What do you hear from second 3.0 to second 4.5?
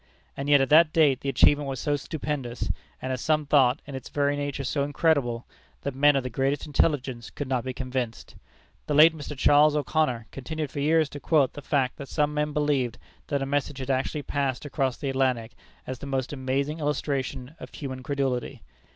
and, as some thought, in its very